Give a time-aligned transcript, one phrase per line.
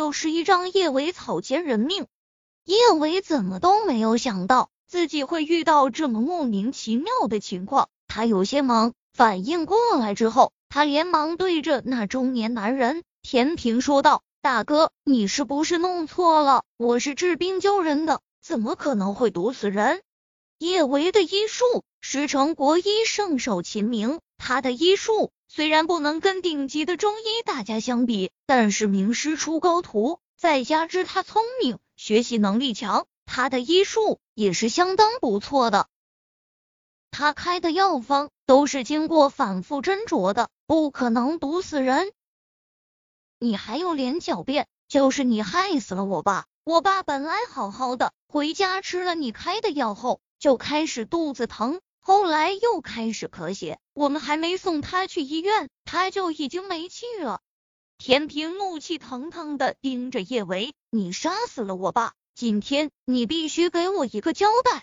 [0.00, 2.06] 六十一章叶维草菅人命。
[2.64, 8.94] 叶维怎么都没有想到自己会遇到这么莫名其妙的情况，他有些懵。
[9.12, 16.64] 反应过来之后，他连忙对着那中年男人田平说道：“大哥，你是不是弄错了？
[16.78, 20.00] 我是治病救人的，怎么可能会毒死人？”
[20.56, 31.80] 叶维的医术师承国医圣手秦明，他的医术虽然不能跟顶级的中医大家相比，但是名师出高徒，再加之他聪明。
[31.96, 35.88] 学习能力强，他的医术也是相当不错的。
[37.10, 42.12] 他开的药方都是经过反复斟酌的，不可能毒死人。
[43.40, 44.68] 你还有脸狡辩？
[44.86, 46.46] 就是你害死了我爸！
[46.62, 53.78] 我爸本来好好的，回家吃了你开的药后，就开始肚子疼，后来又开始咳血。
[53.94, 57.40] 我们还没送他去医院，他就已经没气了。
[57.98, 60.74] 田平怒气腾腾的盯着叶维。
[60.90, 64.82] 你杀死了我爸，今天你必须给我一个交代。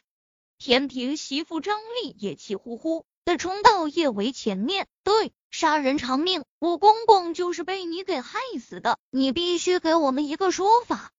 [0.57, 11.11] 田平媳妇张丽也气呼呼的冲到叶维前面，对，杀人偿命，我公公就是被你给害死的，你必须给我们一个说法。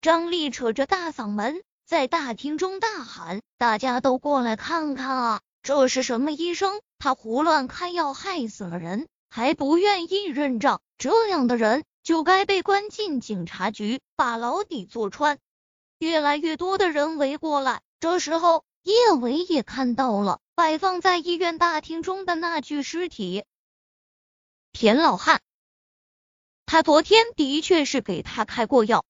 [0.00, 6.80] 张丽扯着大嗓门在大厅中大喊：“大家都过来看看啊，这是什么医生？
[6.98, 15.38] 他胡乱开药害死了人，还不愿意认账，这样的人。”就该被关进警察局，把牢底坐穿。
[15.98, 23.44] 越来越多的人围过来，这时候叶伟也看到了摆放在医院大厅中的那具尸体——
[24.72, 25.42] 田老汉。
[26.64, 29.04] 他昨天的确是给他开过药。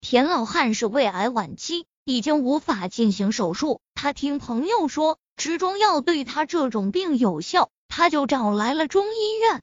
[0.00, 3.80] 田老汉是胃癌晚期，已经无法进行手术。
[3.94, 9.62] 他听朋友说吃中药对他这种病有效，他就找来了中医院。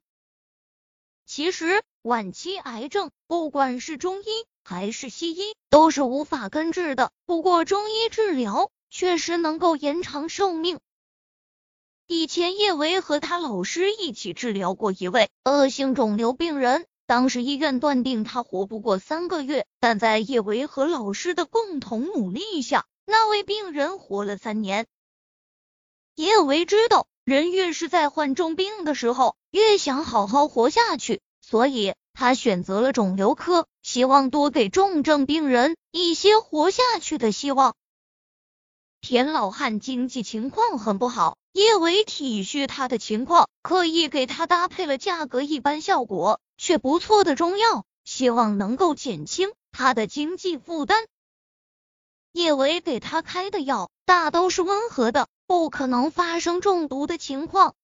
[1.25, 1.83] 其实。
[2.03, 4.25] 晚期癌症，不管是中医
[4.63, 7.11] 还是西医，都是无法根治的。
[7.27, 10.79] 不过中医治疗确实能够延长寿命。
[12.07, 24.87] 以前叶维和他老师一起治疗过一位恶性肿瘤病人，当时医院断定他活不过三个月，但在叶维和老师的共同努力下，那位病人活了三年。
[26.15, 31.21] 叶维知道，人越是在患重病的时候，越想好好活下去。
[31.41, 37.75] 所以他选择了肿瘤科，希望多给重症病人一些活下去的希望。
[39.01, 51.05] 田老汉经济情况很不好，叶伟体恤他的情况，刻意给他搭配了价格一般、效果却不错的中药，希望能够减轻他的经济负担。
[52.31, 57.75] 叶伟给他开的药大都是温和的，不可能发生中毒的情况。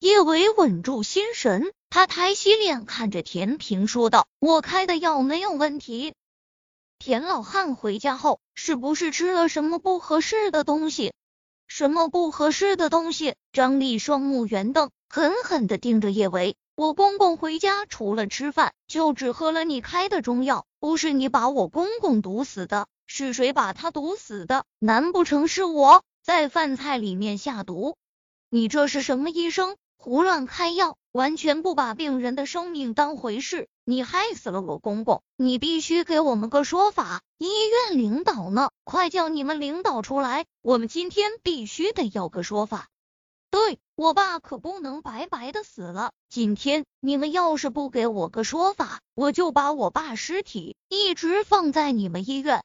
[0.00, 1.72] 叶伟稳住心神。
[1.88, 6.12] 他抬起脸看着田平说道：“我开的药没有问题。”
[7.00, 11.14] 田老汉回家后是不是吃了什么不合适的东西？
[11.68, 13.34] 什么不合适的东西？
[13.54, 16.54] 张丽双目圆瞪，狠狠的盯着叶维。
[16.74, 20.66] 我公公回家除了吃饭，就只喝了你开的中药。
[20.80, 24.66] 不是你把我公公毒死的，是谁把他毒死的？
[24.78, 27.96] 难不成是我在饭菜里面下毒？
[28.48, 29.76] 你这是什么医生？
[29.96, 30.96] 胡乱开药！
[31.10, 37.22] 完全不把病人的生命当回事，你害死了我公公，你必须给我们个说法。
[37.38, 38.70] 医院领导呢？
[38.84, 42.88] 快叫你们领导出来，我们今天必须得要个说法。
[43.50, 52.62] 对我爸可不能白白的死了，今天你们要是不给我个说法，我就把我爸尸体一直放在你们医院。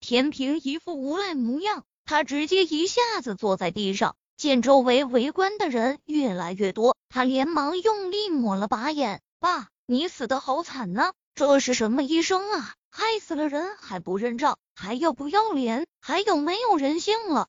[0.00, 4.16] 田平一副无赖模样，他直接一下子坐在地上。
[4.36, 9.22] 见周围围观的人越来越多，他连忙用力抹了把眼。
[9.38, 11.12] 爸，你死的好惨呐！
[11.36, 12.74] 这是什么医生啊？
[12.90, 15.86] 害死了人还不认账，还要不要脸？
[16.00, 17.46] 还有没有人性了？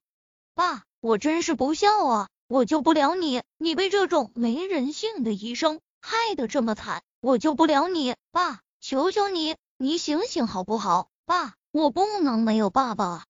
[0.53, 2.29] 爸，我真是不孝啊！
[2.47, 8.15] 我救不了你，你被这种没人性的医生害得这么惨，我救不了你。
[8.31, 11.09] 爸，求求你，你醒醒好不好？
[11.25, 13.23] 爸，我不能没有爸爸。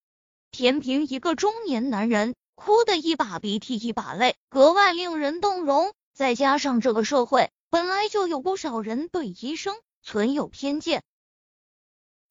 [0.56, 2.34] 田平一个中年男人。
[2.56, 5.94] 哭的一把鼻涕一把泪，格外令人动容。
[6.13, 11.04] 再加上这个社会本来就有不少人对医生存有偏见，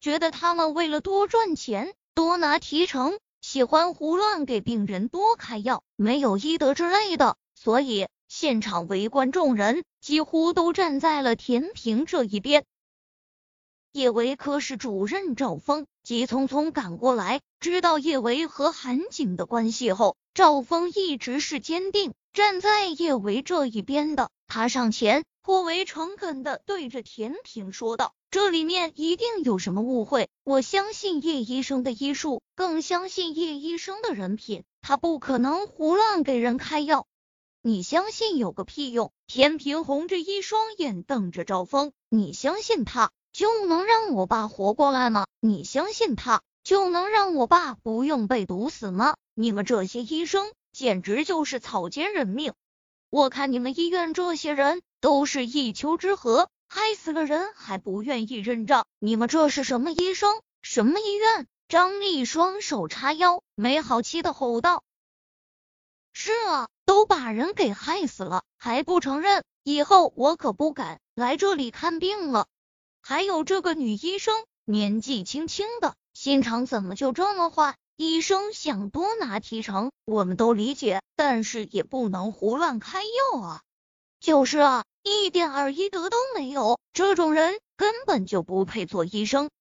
[0.01, 7.37] 觉得他们为了多赚钱、多拿提成，喜欢胡乱给病人多开药，没有医德之类的。
[7.53, 12.65] 所以现场围观众人几乎都站在了田平这一边。
[13.91, 24.29] 叶维科室主任赵峰急匆匆赶过来，知道叶维和韩景的关系后，赵峰一直是坚定站在叶维这一边的。
[24.45, 30.29] 他上前颇为诚恳的对着田平说道：“这里面一定有什么误会。
[30.43, 37.07] 我相信叶医生的医术，更相信叶医生的人品，他不可能胡乱给人开药。
[37.63, 45.27] 你相信有个屁用！”田平红着一双眼瞪着赵峰：“你相信他就能让我爸活过来吗？
[45.41, 49.17] 你相信他就能让我爸不用被毒死吗？
[49.33, 52.53] 你们这些医生简直就是草菅人命！
[53.09, 61.45] 我看你们医院这些人……”都是一丘之貉，害死了人还不愿意认账，你们这是什么医生，什么医院？
[61.67, 64.81] 张丽双手叉腰，没好气的吼道
[66.13, 69.43] ：“是啊，都把人给害死了，还不承认？
[69.63, 72.47] 以后我可不敢来这里看病了。
[73.07, 74.33] 还有这个女医生，
[74.65, 77.75] 年纪轻轻的，心肠怎么就这么坏？
[77.97, 83.61] 医生想多拿提成，我们都理解，但是也不能胡乱开药啊。
[84.19, 89.51] 就是啊。”一点儿医德都没有，这种人根本就不配做医生。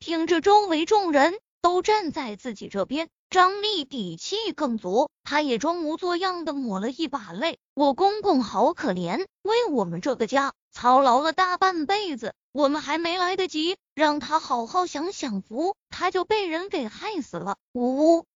[0.00, 7.56] 听着周围众人都站在自己这边，张丽底气更足，她也装模作样的抹了一把泪。
[7.74, 17.56] 我公公好可怜，为我们这个家操劳了大半辈子，我们还没来得及让他好好享享福，他就被人给害死了。
[17.72, 18.26] 呜呜，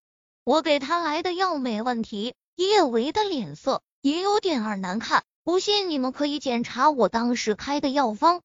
[0.45, 2.35] 我给他来的药没问题。
[2.55, 5.25] 叶维的脸色也有点儿难看。
[5.43, 8.43] 不信，你们可以检查我当时开的药方。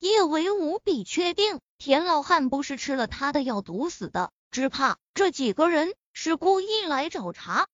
[0.00, 7.68] 叶维无比确定，田老汉不是吃了他的药毒死的，只怕这几个人是故意来找茬。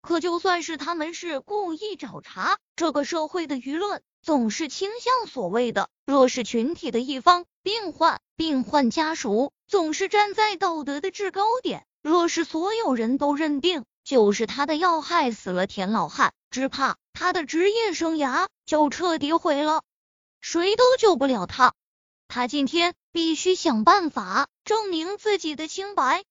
[0.00, 11.84] 可就算是他们是故意找茬，这个社会的舆论总是倾向所谓的弱势群体的一方，病患、病患家属总是站在道德的制高点。
[12.02, 16.96] 若是所有人都认定就是他的药害死了田老汉，只怕。
[17.12, 19.82] 他的职业生涯就彻底毁了，
[20.40, 21.74] 谁都救不了他。
[22.26, 26.24] 他今天必须想办法证明自己的清白，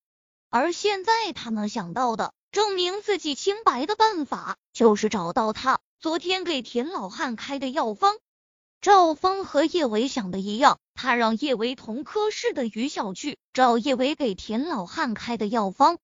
[0.49, 8.17] 而现在他能想到的证明自己清白的办法，就是找到他昨天给田老汉开的药方。
[8.81, 15.99] 赵峰和叶维想的一样，他让叶维同科室的于小去找叶维给田老汉开的药方。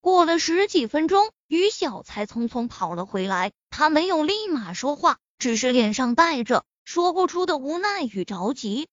[0.00, 3.52] 过了十几分钟，于小才匆匆跑了回来。
[3.68, 8.88] 他没有立马说话，只是脸上带着说不出的无奈与着急。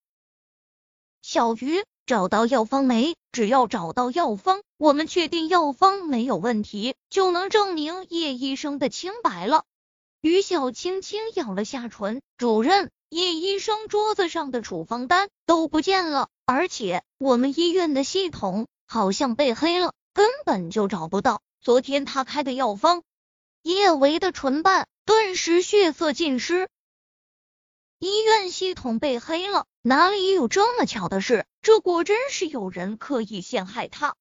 [1.22, 3.16] 小鱼，找到药方没？
[3.32, 9.64] 只要找到药方，我们确定药方没有问题，就能证明叶医生的清白了。
[10.20, 19.94] 于小轻轻咬了下唇，主任，叶医生桌子上的处方单都不见了，而且我们医院的系统好像被黑了。
[20.12, 23.02] 根本就找不到昨天他开的药方，
[23.62, 26.68] 叶维的唇瓣顿时血色尽失。
[27.98, 31.46] 医院系统被黑了，哪里有这么巧的事？
[31.62, 34.16] 这果真是有人刻意陷害他。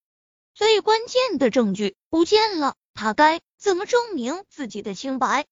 [0.53, 5.45] 最关键的证据不见了，他该怎么证明自己的清白？